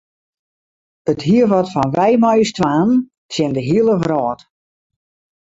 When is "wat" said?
1.49-1.71